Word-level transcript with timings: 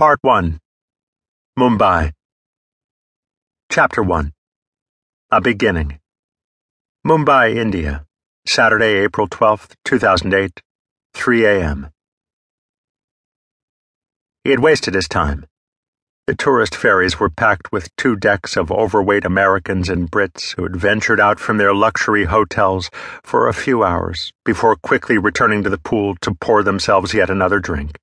Part 0.00 0.20
1 0.22 0.58
Mumbai 1.58 2.12
Chapter 3.70 4.02
1 4.02 4.32
A 5.30 5.40
Beginning 5.42 6.00
Mumbai, 7.06 7.54
India, 7.54 8.06
Saturday, 8.46 8.94
April 8.94 9.26
12, 9.26 9.76
2008, 9.84 10.62
3 11.12 11.44
a.m. 11.44 11.90
He 14.42 14.52
had 14.52 14.60
wasted 14.60 14.94
his 14.94 15.06
time. 15.06 15.44
The 16.26 16.34
tourist 16.34 16.74
ferries 16.74 17.20
were 17.20 17.28
packed 17.28 17.70
with 17.70 17.94
two 17.96 18.16
decks 18.16 18.56
of 18.56 18.72
overweight 18.72 19.26
Americans 19.26 19.90
and 19.90 20.10
Brits 20.10 20.54
who 20.56 20.62
had 20.62 20.76
ventured 20.76 21.20
out 21.20 21.38
from 21.38 21.58
their 21.58 21.74
luxury 21.74 22.24
hotels 22.24 22.88
for 23.22 23.46
a 23.48 23.52
few 23.52 23.84
hours 23.84 24.32
before 24.46 24.76
quickly 24.76 25.18
returning 25.18 25.62
to 25.62 25.68
the 25.68 25.76
pool 25.76 26.16
to 26.22 26.34
pour 26.40 26.62
themselves 26.62 27.12
yet 27.12 27.28
another 27.28 27.58
drink. 27.58 27.98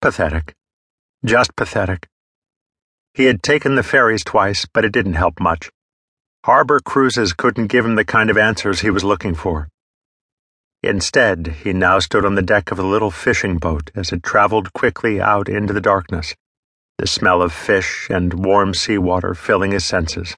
Pathetic. 0.00 0.54
Just 1.24 1.56
pathetic. 1.56 2.08
He 3.14 3.24
had 3.24 3.42
taken 3.42 3.74
the 3.74 3.82
ferries 3.82 4.24
twice, 4.24 4.66
but 4.72 4.84
it 4.84 4.92
didn't 4.92 5.14
help 5.14 5.40
much. 5.40 5.70
Harbor 6.44 6.80
cruises 6.80 7.32
couldn't 7.32 7.68
give 7.68 7.84
him 7.84 7.96
the 7.96 8.04
kind 8.04 8.30
of 8.30 8.38
answers 8.38 8.80
he 8.80 8.90
was 8.90 9.04
looking 9.04 9.34
for. 9.34 9.68
Instead, 10.82 11.56
he 11.64 11.72
now 11.72 11.98
stood 11.98 12.24
on 12.24 12.34
the 12.34 12.42
deck 12.42 12.70
of 12.70 12.78
a 12.78 12.86
little 12.86 13.10
fishing 13.10 13.58
boat 13.58 13.90
as 13.94 14.12
it 14.12 14.22
traveled 14.22 14.72
quickly 14.72 15.20
out 15.20 15.48
into 15.48 15.72
the 15.72 15.80
darkness 15.80 16.34
the 16.98 17.06
smell 17.06 17.42
of 17.42 17.52
fish 17.52 18.08
and 18.08 18.32
warm 18.32 18.72
seawater 18.72 19.34
filling 19.34 19.72
his 19.72 19.84
senses. 19.84 20.34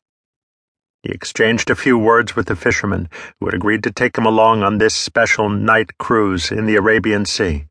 He 1.04 1.12
exchanged 1.12 1.70
a 1.70 1.76
few 1.76 1.96
words 1.96 2.34
with 2.34 2.46
the 2.46 2.56
fisherman 2.56 3.09
who 3.38 3.46
had 3.46 3.54
agreed 3.54 3.84
to 3.84 3.92
take 3.92 4.18
him 4.18 4.26
along 4.26 4.65
on 4.65 4.79
this 4.79 4.95
special 4.95 5.48
night 5.48 5.96
cruise 5.98 6.51
in 6.51 6.66
the 6.66 6.74
Arabian 6.74 7.24
Sea, 7.24 7.66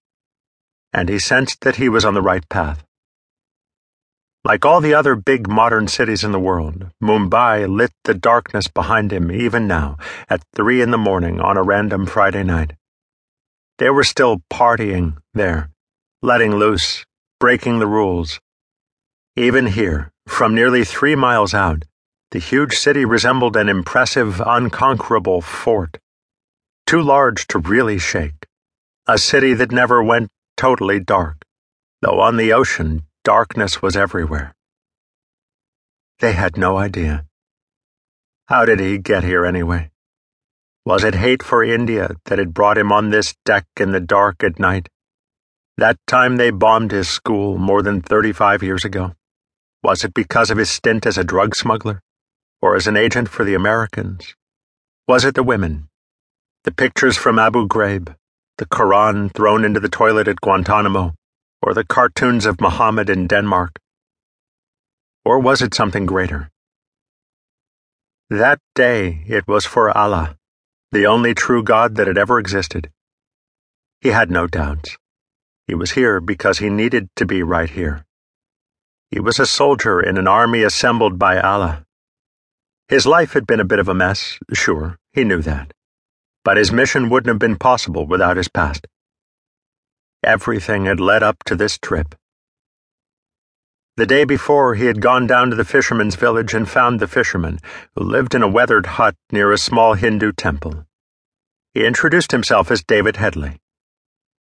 and 0.94 1.10
he 1.10 1.20
sensed 1.20 1.62
that 1.62 1.76
he 1.76 1.90
was 1.90 2.06
on 2.06 2.14
the 2.14 2.22
right 2.22 2.48
path. 2.48 2.86
Like 4.48 4.64
all 4.64 4.80
the 4.80 4.94
other 4.94 5.16
big 5.18 5.50
modern 5.50 5.90
cities 5.90 6.24
in 6.24 6.32
the 6.32 6.46
world, 6.50 6.90
Mumbai 7.04 7.68
lit 7.68 7.92
the 8.06 8.14
darkness 8.14 8.70
behind 8.70 9.12
him 9.12 9.30
even 9.30 9.68
now, 9.68 9.98
at 10.30 10.42
three 10.56 10.82
in 10.82 10.92
the 10.92 10.98
morning 11.10 11.42
on 11.42 11.58
a 11.58 11.64
random 11.64 12.06
Friday 12.06 12.44
night. 12.44 12.72
They 13.78 13.90
were 13.90 14.06
still 14.06 14.38
partying 14.50 15.18
there, 15.34 15.70
letting 16.22 16.56
loose, 16.56 17.04
breaking 17.42 17.80
the 17.80 17.88
rules 17.88 18.40
even 19.36 19.68
here, 19.68 20.12
from 20.28 20.56
nearly 20.56 20.86
three 20.86 21.16
miles 21.16 21.54
out, 21.54 21.84
the 22.32 22.40
huge 22.40 22.76
city 22.76 23.04
resembled 23.04 23.58
an 23.58 23.68
impressive, 23.68 24.42
unconquerable 24.44 25.42
fort. 25.42 26.00
Too 26.86 27.02
large 27.02 27.48
to 27.48 27.60
really 27.60 28.00
shake. 28.00 28.48
A 29.08 29.18
city 29.18 29.54
that 29.56 29.72
never 29.74 30.02
went 30.02 30.30
totally 30.56 31.02
dark, 31.02 31.44
though 32.02 32.22
on 32.22 32.38
the 32.38 32.54
ocean, 32.54 33.04
darkness 33.28 33.82
was 33.82 33.98
everywhere. 33.98 34.56
They 36.20 36.32
had 36.32 36.56
no 36.56 36.78
idea. 36.78 37.26
How 38.46 38.64
did 38.64 38.80
he 38.80 38.98
get 38.98 39.26
here 39.26 39.46
anyway? 39.46 39.92
Was 40.86 41.04
it 41.04 41.16
hate 41.16 41.44
for 41.44 41.62
India 41.62 42.12
that 42.28 42.40
had 42.40 42.54
brought 42.54 42.78
him 42.78 42.94
on 42.94 43.10
this 43.10 43.36
deck 43.44 43.66
in 43.78 43.92
the 43.92 44.00
dark 44.00 44.46
at 44.46 44.60
night? 44.60 44.88
That 45.76 45.98
time 46.08 46.38
they 46.38 46.52
bombed 46.52 46.92
his 46.92 47.10
school 47.10 47.58
more 47.58 47.82
than 47.82 48.02
35 48.02 48.64
years 48.64 48.86
ago? 48.86 49.12
Was 49.84 50.06
it 50.06 50.14
because 50.14 50.50
of 50.50 50.58
his 50.58 50.70
stint 50.70 51.06
as 51.06 51.18
a 51.18 51.26
drug 51.26 51.54
smuggler? 51.54 52.00
Or 52.62 52.78
as 52.78 52.88
an 52.88 52.96
agent 52.96 53.28
for 53.28 53.44
the 53.44 53.56
Americans? 53.56 54.36
Was 55.06 55.26
it 55.26 55.36
the 55.36 55.44
women? 55.44 55.90
The 56.64 56.72
pictures 56.72 57.18
from 57.18 57.40
Abu 57.40 57.68
Ghraib? 57.68 58.16
The 58.58 58.68
Koran 58.68 59.28
thrown 59.28 59.66
into 59.66 59.82
the 59.82 59.90
toilet 59.90 60.30
at 60.30 60.40
Guantanamo? 60.40 61.14
Or 61.68 61.74
the 61.74 61.84
cartoons 61.84 62.46
of 62.46 62.62
Muhammad 62.62 63.10
in 63.10 63.28
Denmark? 63.28 63.78
Or 65.26 65.38
was 65.38 65.62
it 65.62 65.74
something 65.74 66.06
greater? 66.06 66.50
That 68.30 68.60
day 68.74 69.26
it 69.28 69.50
was 69.50 69.66
for 69.66 69.92
Allah, 69.92 70.38
the 70.94 71.06
only 71.06 71.34
true 71.34 71.62
God 71.62 71.96
that 71.96 72.08
had 72.08 72.18
ever 72.18 72.40
existed. 72.40 72.90
He 74.00 74.12
had 74.12 74.32
no 74.32 74.48
doubts. 74.48 74.96
He 75.68 75.76
was 75.76 75.92
here 75.92 76.22
because 76.22 76.60
he 76.60 76.70
needed 76.70 77.10
to 77.18 77.26
be 77.26 77.44
right 77.44 77.70
here. 77.70 78.06
He 79.12 79.20
was 79.20 79.38
a 79.38 79.46
soldier 79.46 80.00
in 80.00 80.18
an 80.18 80.26
army 80.26 80.64
assembled 80.64 81.20
by 81.20 81.38
Allah. 81.38 81.84
His 82.88 83.06
life 83.06 83.34
had 83.34 83.46
been 83.46 83.60
a 83.60 83.72
bit 83.72 83.80
of 83.80 83.90
a 83.90 83.94
mess, 83.94 84.40
sure, 84.54 84.96
he 85.12 85.26
knew 85.26 85.42
that. 85.42 85.74
But 86.46 86.56
his 86.56 86.72
mission 86.72 87.10
wouldn't 87.10 87.28
have 87.28 87.40
been 87.40 87.58
possible 87.58 88.08
without 88.08 88.38
his 88.38 88.48
past. 88.48 88.88
Everything 90.24 90.86
had 90.86 91.00
led 91.00 91.24
up 91.24 91.44
to 91.46 91.56
this 91.56 91.78
trip. 91.78 92.16
The 93.98 94.06
day 94.06 94.26
before, 94.26 94.76
he 94.76 94.86
had 94.86 95.02
gone 95.02 95.26
down 95.26 95.50
to 95.50 95.56
the 95.56 95.66
fisherman's 95.66 96.16
village 96.16 96.54
and 96.54 96.70
found 96.70 97.00
the 97.00 97.08
fisherman, 97.08 97.60
who 97.96 98.04
lived 98.04 98.36
in 98.36 98.44
a 98.44 98.48
weathered 98.48 98.86
hut 98.86 99.16
near 99.32 99.52
a 99.52 99.58
small 99.58 99.96
Hindu 99.96 100.34
temple. 100.34 100.86
He 101.74 101.86
introduced 101.86 102.32
himself 102.32 102.70
as 102.70 102.84
David 102.84 103.18
Headley. 103.18 103.58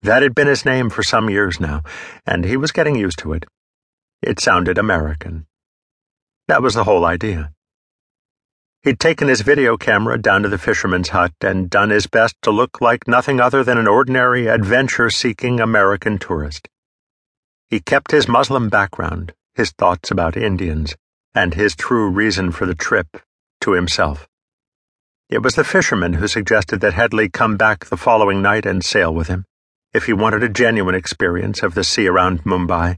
That 0.03 0.21
had 0.21 0.35
been 0.35 0.47
his 0.47 0.65
name 0.65 0.89
for 0.89 1.01
some 1.03 1.29
years 1.29 1.59
now, 1.59 1.81
and 2.25 2.45
he 2.45 2.55
was 2.55 2.71
getting 2.71 2.95
used 2.95 3.19
to 3.19 3.33
it. 3.33 3.45
It 4.21 4.39
sounded 4.39 4.77
American. 4.77 5.47
That 6.47 6.61
was 6.61 6.75
the 6.75 6.83
whole 6.83 7.05
idea. 7.05 7.51
He'd 8.83 8.99
taken 8.99 9.27
his 9.27 9.41
video 9.41 9.75
camera 9.75 10.17
down 10.17 10.43
to 10.43 10.49
the 10.49 10.57
fisherman's 10.57 11.09
hut 11.09 11.33
and 11.41 11.69
done 11.69 11.89
his 11.89 12.07
best 12.07 12.35
to 12.43 12.51
look 12.51 12.79
like 12.79 13.07
nothing 13.07 13.39
other 13.39 13.63
than 13.63 13.77
an 13.77 13.87
ordinary 13.87 14.47
adventure 14.47 15.09
seeking 15.09 15.59
American 15.59 16.17
tourist. 16.17 16.69
He 17.69 17.79
kept 17.79 18.11
his 18.11 18.27
Muslim 18.27 18.69
background, 18.69 19.33
his 19.55 19.71
thoughts 19.71 20.09
about 20.11 20.37
Indians, 20.37 20.95
and 21.35 21.53
his 21.53 21.75
true 21.75 22.09
reason 22.09 22.51
for 22.51 22.65
the 22.65 22.75
trip 22.75 23.17
to 23.61 23.73
himself. 23.73 24.27
It 25.29 25.43
was 25.43 25.55
the 25.55 25.65
fisherman 25.65 26.13
who 26.13 26.27
suggested 26.27 26.79
that 26.79 26.93
Headley 26.93 27.27
come 27.27 27.57
back 27.57 27.85
the 27.85 27.97
following 27.97 28.41
night 28.41 28.65
and 28.65 28.85
sail 28.85 29.13
with 29.13 29.27
him, 29.27 29.43
if 29.93 30.05
he 30.05 30.13
wanted 30.13 30.43
a 30.43 30.49
genuine 30.49 30.95
experience 30.95 31.61
of 31.61 31.73
the 31.73 31.83
sea 31.83 32.07
around 32.07 32.43
Mumbai. 32.45 32.97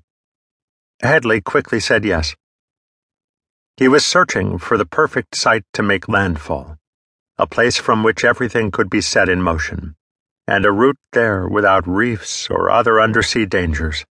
Headley 1.01 1.41
quickly 1.41 1.79
said 1.79 2.05
yes. 2.05 2.35
He 3.79 3.87
was 3.87 4.05
searching 4.05 4.57
for 4.57 4.77
the 4.77 4.85
perfect 4.85 5.37
site 5.37 5.63
to 5.71 5.81
make 5.81 6.09
landfall, 6.09 6.75
a 7.37 7.47
place 7.47 7.77
from 7.77 8.03
which 8.03 8.25
everything 8.25 8.71
could 8.71 8.89
be 8.89 8.99
set 8.99 9.29
in 9.29 9.41
motion, 9.41 9.95
and 10.45 10.65
a 10.65 10.71
route 10.73 10.99
there 11.13 11.47
without 11.47 11.87
reefs 11.87 12.49
or 12.49 12.69
other 12.69 12.99
undersea 12.99 13.45
dangers. 13.45 14.03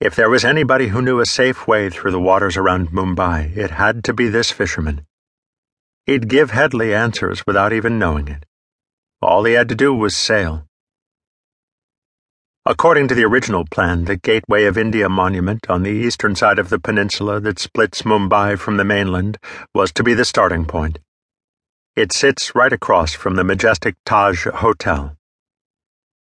If 0.00 0.16
there 0.16 0.30
was 0.30 0.46
anybody 0.46 0.88
who 0.88 1.02
knew 1.02 1.20
a 1.20 1.26
safe 1.26 1.66
way 1.68 1.90
through 1.90 2.12
the 2.12 2.26
waters 2.30 2.56
around 2.56 2.88
Mumbai, 2.88 3.54
it 3.54 3.72
had 3.72 4.02
to 4.04 4.14
be 4.14 4.28
this 4.28 4.50
fisherman. 4.50 5.04
He'd 6.06 6.30
give 6.30 6.50
Headley 6.52 6.94
answers 6.94 7.44
without 7.46 7.74
even 7.74 7.98
knowing 7.98 8.28
it. 8.28 8.46
All 9.20 9.44
he 9.44 9.52
had 9.52 9.68
to 9.68 9.74
do 9.74 9.92
was 9.92 10.16
sail. 10.16 10.66
According 12.66 13.08
to 13.08 13.14
the 13.14 13.24
original 13.24 13.66
plan, 13.70 14.06
the 14.06 14.16
Gateway 14.16 14.64
of 14.64 14.78
India 14.78 15.06
monument 15.10 15.68
on 15.68 15.82
the 15.82 15.90
eastern 15.90 16.34
side 16.34 16.58
of 16.58 16.70
the 16.70 16.78
peninsula 16.78 17.38
that 17.40 17.58
splits 17.58 18.02
Mumbai 18.02 18.58
from 18.58 18.78
the 18.78 18.86
mainland 18.86 19.36
was 19.74 19.92
to 19.92 20.02
be 20.02 20.14
the 20.14 20.24
starting 20.24 20.64
point. 20.64 20.98
It 21.94 22.10
sits 22.10 22.54
right 22.54 22.72
across 22.72 23.12
from 23.12 23.36
the 23.36 23.44
majestic 23.44 23.96
Taj 24.06 24.46
Hotel. 24.46 25.14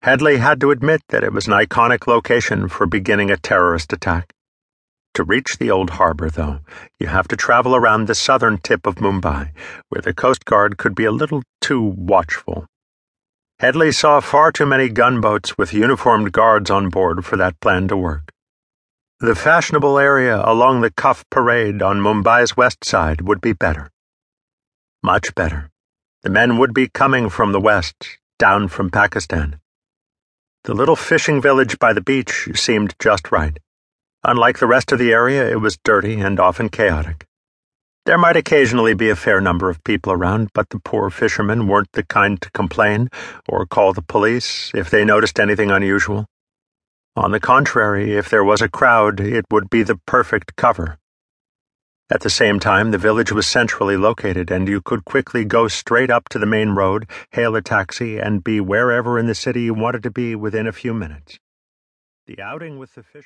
Headley 0.01 0.39
had 0.39 0.59
to 0.59 0.71
admit 0.71 0.99
that 1.07 1.23
it 1.23 1.31
was 1.31 1.47
an 1.47 1.53
iconic 1.53 2.07
location 2.07 2.67
for 2.67 2.85
beginning 2.87 3.31
a 3.31 3.37
terrorist 3.37 3.93
attack. 3.93 4.33
To 5.13 5.23
reach 5.23 5.59
the 5.59 5.71
old 5.71 5.91
harbor, 5.91 6.29
though, 6.29 6.59
you 6.99 7.07
have 7.07 7.29
to 7.29 7.37
travel 7.37 7.73
around 7.73 8.07
the 8.07 8.15
southern 8.15 8.57
tip 8.57 8.85
of 8.85 8.95
Mumbai, 8.95 9.51
where 9.87 10.01
the 10.01 10.13
Coast 10.13 10.43
Guard 10.43 10.77
could 10.77 10.93
be 10.93 11.05
a 11.05 11.11
little 11.11 11.41
too 11.61 11.81
watchful. 11.81 12.65
Headley 13.59 13.91
saw 13.91 14.19
far 14.19 14.51
too 14.51 14.65
many 14.65 14.89
gunboats 14.89 15.57
with 15.57 15.73
uniformed 15.73 16.31
guards 16.31 16.69
on 16.69 16.89
board 16.89 17.25
for 17.25 17.37
that 17.37 17.59
plan 17.59 17.87
to 17.87 17.95
work. 17.95 18.31
The 19.19 19.35
fashionable 19.35 19.97
area 19.97 20.41
along 20.43 20.81
the 20.81 20.91
Cuff 20.91 21.23
Parade 21.29 21.81
on 21.81 22.01
Mumbai's 22.01 22.57
west 22.57 22.83
side 22.83 23.21
would 23.21 23.39
be 23.39 23.53
better. 23.53 23.89
Much 25.01 25.33
better. 25.33 25.69
The 26.23 26.29
men 26.29 26.57
would 26.57 26.73
be 26.73 26.89
coming 26.89 27.29
from 27.29 27.51
the 27.51 27.61
west, 27.61 28.17
down 28.37 28.67
from 28.67 28.89
Pakistan. 28.89 29.59
The 30.65 30.73
little 30.73 30.95
fishing 30.95 31.41
village 31.41 31.79
by 31.79 31.93
the 31.93 32.01
beach 32.01 32.49
seemed 32.55 32.95
just 32.99 33.31
right. 33.31 33.57
Unlike 34.23 34.59
the 34.59 34.67
rest 34.67 34.91
of 34.91 34.99
the 34.99 35.11
area, 35.11 35.49
it 35.49 35.61
was 35.61 35.77
dirty 35.83 36.19
and 36.19 36.39
often 36.39 36.69
chaotic. 36.69 37.25
There 38.05 38.17
might 38.17 38.35
occasionally 38.35 38.93
be 38.93 39.09
a 39.09 39.15
fair 39.15 39.39
number 39.39 39.69
of 39.69 39.81
people 39.85 40.11
around, 40.11 40.49
but 40.53 40.69
the 40.69 40.79
poor 40.79 41.09
fishermen 41.09 41.67
weren't 41.67 41.93
the 41.93 42.03
kind 42.03 42.41
to 42.41 42.51
complain 42.51 43.07
or 43.47 43.65
call 43.65 43.93
the 43.93 44.01
police 44.01 44.71
if 44.75 44.89
they 44.89 45.05
noticed 45.05 45.39
anything 45.39 45.71
unusual. 45.71 46.25
On 47.15 47.31
the 47.31 47.39
contrary, 47.39 48.17
if 48.17 48.29
there 48.29 48.43
was 48.43 48.61
a 48.61 48.67
crowd, 48.67 49.21
it 49.21 49.45
would 49.49 49.69
be 49.69 49.83
the 49.83 49.95
perfect 50.05 50.57
cover. 50.57 50.97
At 52.11 52.21
the 52.21 52.29
same 52.29 52.59
time, 52.59 52.91
the 52.91 52.97
village 52.97 53.31
was 53.31 53.47
centrally 53.47 53.95
located, 53.95 54.51
and 54.51 54.67
you 54.67 54.81
could 54.81 55.05
quickly 55.05 55.45
go 55.45 55.69
straight 55.69 56.09
up 56.09 56.27
to 56.29 56.39
the 56.39 56.45
main 56.45 56.71
road, 56.71 57.07
hail 57.31 57.55
a 57.55 57.61
taxi, 57.61 58.19
and 58.19 58.43
be 58.43 58.59
wherever 58.59 59.17
in 59.17 59.27
the 59.27 59.35
city 59.35 59.61
you 59.61 59.73
wanted 59.73 60.03
to 60.03 60.11
be 60.11 60.35
within 60.35 60.67
a 60.67 60.73
few 60.73 60.93
minutes. 60.93 61.39
The 62.27 62.41
outing 62.41 62.77
with 62.79 62.95
the 62.95 63.03
fishermen 63.03 63.21